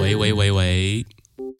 [0.00, 1.06] 喂喂喂喂，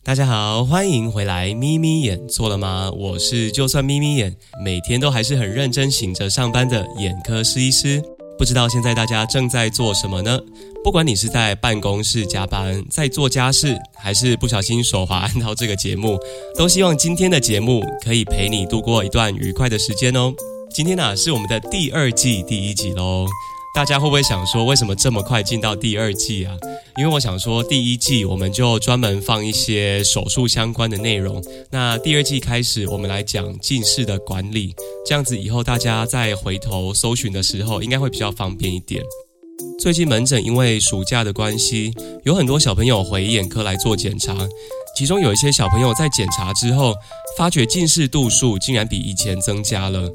[0.02, 1.54] 大家好，欢迎回来。
[1.54, 2.90] 眯眯眼错了吗？
[2.90, 8.02] 我是就算眯眯眼，每天都还是很认真醒着上班的眼科师医师。
[8.38, 10.38] 不知道现在大家正在做什么呢？
[10.82, 16.18] 不管你是在办公室加班，在做家事，还是不小心手滑按到这个节目，
[16.56, 20.34] 都希望今天的节目可以陪你度过一段愉快的时间哦。
[20.74, 23.26] 今天呢是我们的第二季第一集喽。
[23.74, 26.54] 大家会不会想说，为什么这么快进到第二季啊？
[26.98, 34.74] 因为我想说，第一季我们就专门放一些手术相关的内容，那第二季开始，我们来讲近视的管理，
[35.06, 39.02] 这样子以后大家在回头搜寻的时候，应该会比较方便一点。
[39.80, 41.94] 最近门诊因为暑假的关系，
[42.24, 44.36] 有很多小朋友回眼科来做检查，
[44.94, 46.94] 其中有一些小朋友在检查之后，
[47.38, 50.12] 发觉近视度数竟然比以前增加了。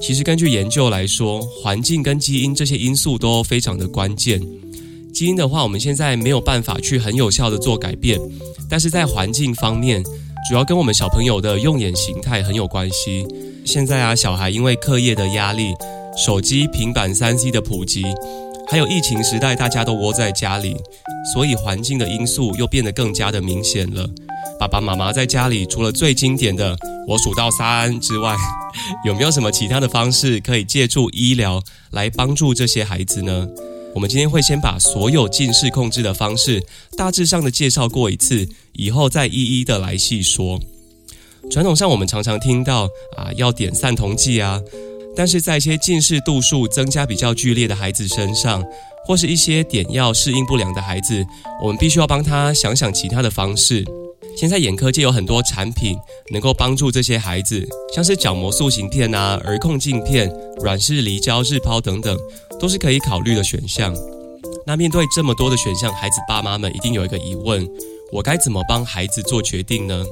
[0.00, 4.40] 其实根据研究来说，环境跟基因这些因素都非常的关键。
[5.12, 8.20] 基因的话，我们现在没有办法去很有效的做改变，
[8.68, 10.04] 但是在环境方面，
[10.48, 13.26] 主要跟我们小朋友的用眼形态很有关系。
[13.64, 15.72] 现在啊，小孩因为课业的压力、
[16.16, 18.04] 手机、平板、三 C 的普及，
[18.68, 20.76] 还有疫情时代大家都窝在家里，
[21.32, 24.06] 所以环境的因素又变得更加的明显了。
[24.66, 28.34] 爸爸妈妈在家里除了最经典的“我数到三”之外，
[29.06, 33.46] 有没有什么其他的方式可以借助医疗来帮助这些孩子呢？
[33.94, 36.60] 我们今天会先把所有近视控制的方式
[36.96, 40.58] 大致上的介绍过一次，以后再一一的来细说。
[41.48, 44.60] 传统上我们常常听到啊要点散瞳剂啊，
[45.14, 48.64] 但是在一些近视度数增加比较剧烈的孩子身上，
[49.06, 51.24] 或是一些点药适应不良的孩子，
[51.62, 53.84] 我们必须要帮他想想其他的方式。
[54.36, 55.96] 现在眼科界有很多产品
[56.30, 62.18] 能够帮助这些孩子，像是角膜塑形片啊、儿控镜片、软式离焦日抛等等，
[62.60, 63.96] 都是可以考虑的选项。
[64.66, 67.66] 那面对这么多的选项，孩子爸妈们一定有一个疑问：
[68.12, 70.04] 我该怎么帮孩子做决定呢？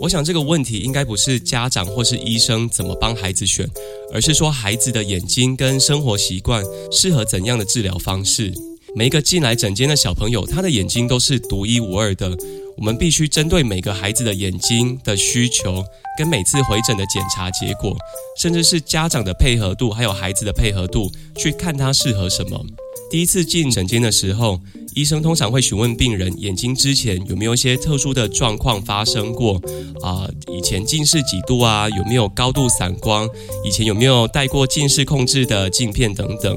[0.00, 3.68] 我想这个问题应该不是家长或是医生怎么帮孩子选，
[4.14, 8.50] 而是说孩子的眼睛跟生活习惯适合怎样的治疗方式。
[8.94, 12.36] 每一个进来诊间的小朋友，他的眼睛都是独一无二的。
[12.76, 15.84] 我们必须针对每个孩子的眼睛的需求，
[16.18, 17.96] 跟每次回诊的检查结果，
[18.40, 22.64] 甚至是家长的配合度，还有孩子的配合度，去看他适合什么。
[23.10, 24.58] 第一次进诊间的时候，
[24.94, 29.60] 医生通常会询问病人眼睛之前有没有一些特殊的状况发生过
[30.02, 33.28] 啊，以前近视几度啊，有没有高度散光，
[33.64, 36.56] 以前有没有戴过近视控制的镜片等等。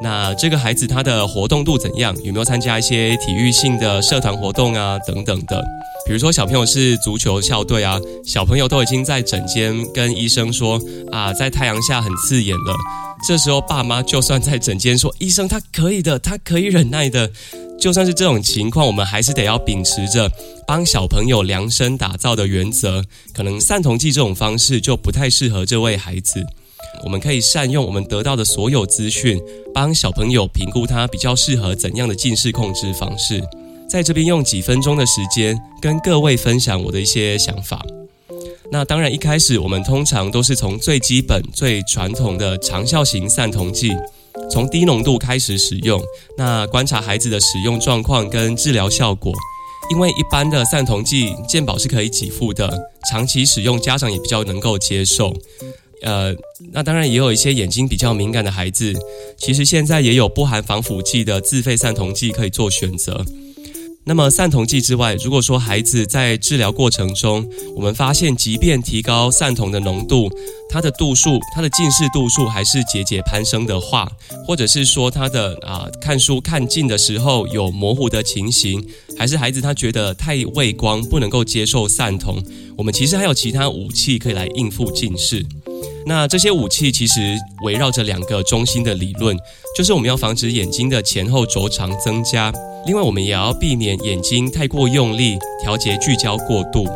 [0.00, 2.14] 那这个孩子他的活动度怎样？
[2.22, 4.98] 有没有参加一些体育性的社团活动啊？
[5.00, 5.62] 等等的。
[6.06, 12.74] 比如说小朋友是足球校队啊，小朋友都已经在诊间跟医生说啊，在太阳下很刺眼了。
[13.26, 17.28] 这时候爸妈就算在诊间说医生他可以的，他可以忍耐的，
[17.80, 20.30] 就算是这种情况，我们还是得要秉持着
[20.66, 23.04] 帮小朋友量身打造的原则。
[23.34, 26.46] 可能散瞳剂这种方式就不太适合这位孩子。
[27.04, 29.40] 我们可以善用我们得到的所有资讯，
[29.72, 33.42] 帮小朋友评估他比较适合怎样的近视控制方式。
[33.88, 37.84] 在这边用几分钟的时间跟各位分享我的一些想法。
[38.70, 43.90] 那当然，一开始我们通常都是从最基本、最传统的长效型散瞳剂，
[44.50, 45.98] 从低浓度开始使用。
[46.36, 49.32] 那观察孩子的使用状况跟治疗效果，
[49.90, 52.70] 因为一般的散瞳剂健保是可以给付的，
[53.08, 55.34] 长期使用家长也比较能够接受。
[56.02, 56.34] 呃，
[56.72, 58.92] 那当然也有一些眼睛比较敏感的孩子，
[59.36, 63.24] 其实现在也有不含防腐剂的自费散瞳剂可以做选择。
[64.04, 70.30] 那么散瞳剂之外，如果说孩子在治疗过程中，我们发现即便提高散瞳的浓度，
[70.70, 74.10] 它的度数、它的近视度数还是节节攀升的话，
[74.46, 78.82] 或者是说他的啊看书看近的时候有模糊的情形，
[79.18, 82.42] 还是孩子他觉得太畏光不能够接受散瞳，
[82.78, 85.44] 我们其实还有其他武器可以来应付近视。
[86.08, 89.36] 那这些武器其实围绕着两个中心的理论，
[89.76, 92.50] 就是我们要防止眼睛的前后轴长增加，
[92.86, 96.86] 另外我们也要避免眼睛太过用力，调节聚焦过度。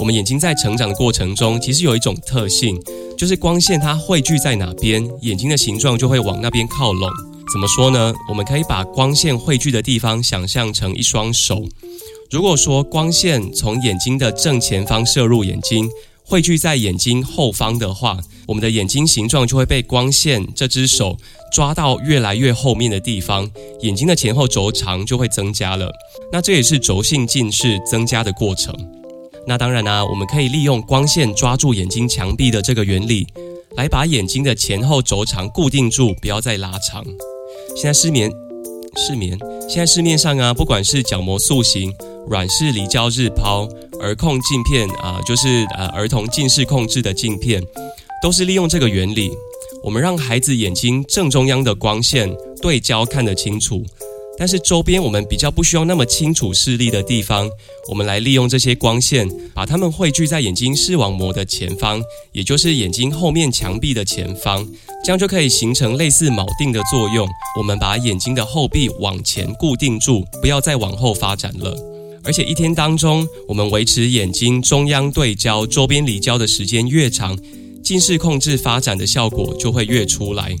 [0.00, 2.80] 我们眼睛在成长的过程中，其实有一种特性，
[3.14, 7.10] 就是光线它汇聚在哪边，眼睛的形状就会往那边靠拢。
[7.52, 8.14] 怎么说呢？
[8.30, 11.62] 我们可以把光线汇聚的地方想象成一双手，
[12.30, 15.86] 如果说光线从眼睛的正前方射入眼睛。
[16.32, 18.18] 汇聚在眼睛后方的话，
[18.48, 21.14] 我们的眼睛形状就会被光线这只手
[21.52, 23.46] 抓到越来越后面的地方，
[23.82, 25.92] 眼睛的前后轴长就会增加了。
[26.32, 28.74] 那这也是轴性近视增加的过程。
[29.46, 33.26] 那当然呢，我们可以利用光线抓住眼睛墙壁的这个原理，
[33.76, 37.04] 来把眼睛的前后轴长固定住，不要再拉长。
[37.76, 38.32] 现在失眠，
[38.96, 39.38] 失眠。
[39.68, 41.92] 现在市面上啊，不管是角膜塑形、
[42.26, 43.68] 软式离焦日抛、
[44.02, 47.62] 儿控镜片啊，就是呃儿童近视控制的镜片，
[48.20, 49.30] 都是利用这个原理，
[49.82, 52.28] 我们让孩子眼睛正中央的光线
[52.60, 53.84] 对焦看得清楚。
[54.38, 57.48] 但是周边我们比较不需要那么清楚视力的地方，
[57.88, 62.02] 我们来利用这些光线，把它们汇聚在眼睛视网膜的前方，
[62.32, 64.66] 也就是眼睛后面墙壁的前方，
[65.04, 67.28] 这样就可以形成类似铆定的作用。
[67.58, 71.91] 我们把眼睛的后壁往前固定住，不要再往后发展了。
[72.24, 77.36] 而且一天当中，我们维持眼睛中央对焦、周边离焦的时间越长，
[77.82, 80.56] 近视控制发展的效果就会越出来。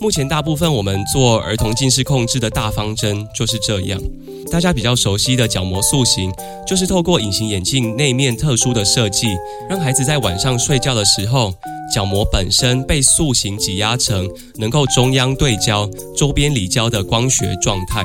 [0.00, 4.00] 目前大部分我们做儿童近视控制的大方针就是这样。
[4.50, 6.32] 大家比较熟悉的角膜塑形，
[6.66, 9.28] 就是透过隐形眼镜内面特殊的设计，
[9.68, 11.52] 让孩子在晚上睡觉的时候，
[11.94, 18.02] 角膜本身被塑形挤压成能够中央对焦、周边离焦的光学状态。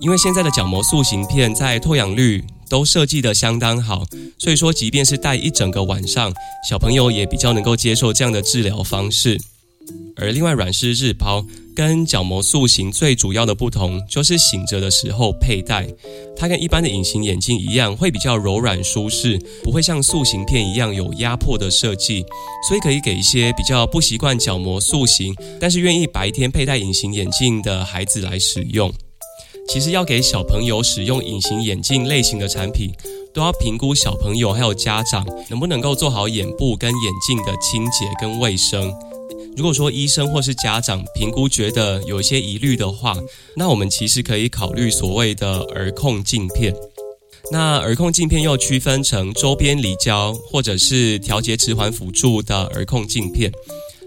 [0.00, 4.04] 因为现在的角膜塑形片在透氧率都设计得相当好，
[4.38, 6.32] 所以说即便是戴一整个晚上，
[6.68, 9.38] 小朋友也比较能够接受这样的治疗方式。
[10.16, 11.44] 而另外软式日抛
[11.74, 15.86] 跟角膜塑形最主要的不同，就是醒着的时候佩戴，
[16.36, 22.24] 它跟一般的隐形眼镜一样，会比较柔软舒适，不会像塑形片一样有压迫的设计，
[22.68, 28.92] 所以可以给一些比较不习惯角膜塑形，但是愿意白天佩戴隐形眼镜的孩子来使用。
[29.72, 32.90] 其实要给小朋友使用隐形眼镜类型的产品，
[33.32, 38.92] 都要评估小朋友还有家长能不能够做好眼部跟眼镜的清洁跟卫生。
[39.56, 43.16] 如果说医生或是家长评估觉得有一些疑虑的话，
[43.54, 46.74] 那我们其实可以考虑所谓的耳控镜片。
[47.52, 53.52] 那耳控镜片又区分成周边离焦或者是调节迟缓辅助的耳控镜片。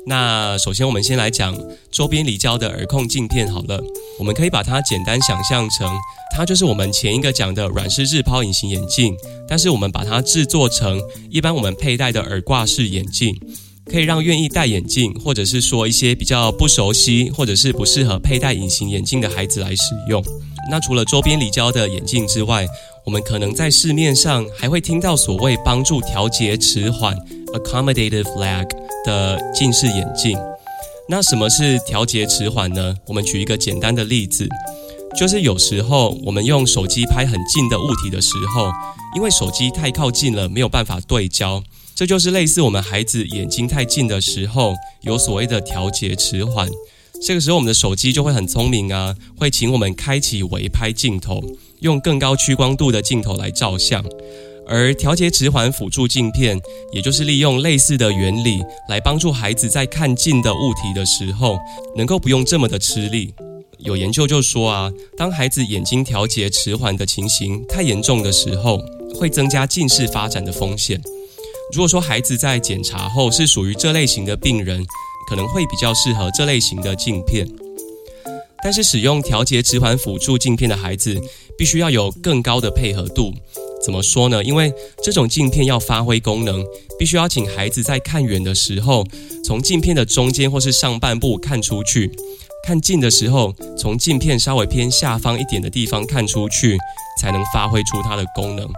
[0.06, 1.58] 那首先我们先来讲
[1.92, 3.82] 周边离焦的耳控镜片好了，
[4.20, 5.90] 我们可以把它简单想象成，
[6.36, 9.16] 它就是我们前一个讲的软式日抛隐形眼镜，
[9.48, 13.36] 但是我们把它制作成一般我们佩戴的耳挂式眼镜。
[13.86, 20.24] 可以让愿意戴眼镜，或者是说一些比较不熟悉，或者是不适合佩戴隐形眼镜的孩子来使用。
[20.70, 22.66] 那除了周边离焦的眼镜之外，
[23.06, 27.16] 我们可能在市面上还会听到所谓帮助调节迟缓
[27.54, 28.68] （accommodative lag）
[29.06, 30.38] 的近视眼镜。
[31.10, 32.96] 那什么是调节迟缓呢？
[33.08, 34.48] 我们举一个简单的例子，
[35.18, 38.72] 就是有时候我们用手机拍很近的物体的时候，
[39.16, 41.62] 因为手机太靠近了，没有办法对焦。
[41.94, 46.70] 这就是类似我们孩子眼睛太近的时候，有所谓的调节迟缓。
[47.26, 51.42] 这个时候，我们的手机就会很聪明啊，会请我们开启微拍镜头，
[51.80, 54.04] 用更高屈光度的镜头来照相。
[54.68, 56.60] 而调节迟缓辅助镜片，
[56.92, 61.58] 也就是利用类似的原理，来帮助孩子在看近的物体的时候，
[61.96, 63.34] 能够不用这么的吃力。
[63.80, 68.82] 有研究就说啊，当孩子眼睛调节迟缓的情形太严重的时候，
[69.16, 71.02] 会增加近视发展的风险。
[71.72, 74.86] 如果说孩子在检查后是属于这类型的病人，
[75.34, 77.50] 可能会比较适合这类型的镜片。
[78.64, 81.20] 但是使用调节迟缓辅助镜片的孩子，
[81.58, 83.34] 必须要有更高的配合度。
[83.84, 84.44] 怎么说呢？
[84.44, 84.72] 因为
[85.02, 86.64] 这种镜片要发挥功能，
[87.00, 89.04] 必须要请孩子在看远的时候，
[89.44, 92.08] 从镜片的中间或是上半部看出去；
[92.68, 96.78] 看近的时候，从镜片稍微偏下方一点的地方看出去，
[97.20, 98.70] 才能发挥出它的功能。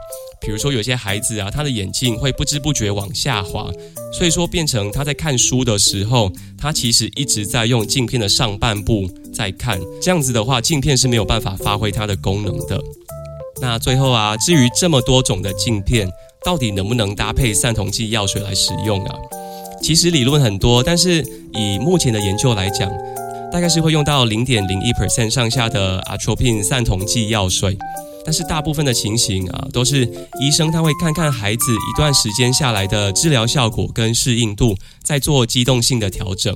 [0.46, 3.72] 比如说，有些孩子啊，他的眼镜会不知不觉往下滑，
[4.14, 9.82] 所以说变成他在看书的时候，他其实一直在用镜片的上半部在看。
[10.00, 12.80] 这样子的话，镜片是没有办法发挥它的功能的。
[13.60, 16.08] 那最后啊，至于这么多种的镜片，
[16.44, 19.16] 到底能不能搭配散瞳剂药水来使用啊？
[19.82, 22.92] 其实理论很多，但是以目前的研究来讲，
[23.52, 27.76] 大概是会用到零点零一 percent 上下的 atropin 散瞳剂药水。
[28.26, 30.04] 但是大部分的情形啊，都是
[30.42, 36.56] 医生他会看看孩子一段时间下来的治疗效果跟适应度，再做机动性的调整。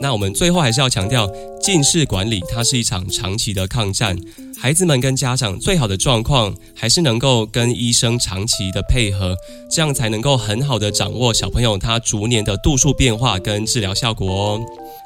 [0.00, 1.30] 那我们最后还是要强调，
[1.62, 4.18] 近视管理它是一场长期的抗战。
[4.58, 9.34] 孩子们跟家长最好的状况，还是能够跟医生长期的配合，
[9.70, 14.60] 这样才能够很好的掌握小朋友他逐年的度数变化跟治疗效果哦。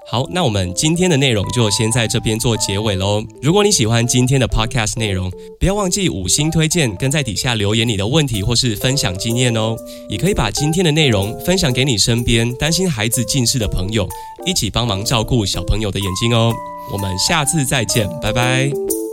[0.07, 3.25] 好，那我们今天的内容就先在这边做结尾喽。
[3.41, 9.77] 如果你喜欢今天的 podcast 内容，不要忘记五星推荐，跟在底下留言你的问题或是分享经验哦。
[10.09, 14.07] 也可以把今天的内容分享给你身边担心孩子近视的朋友，
[14.45, 16.44] 一起帮忙照顾小朋友的眼睛哦
[16.91, 19.04] 我们下次再见，拜拜。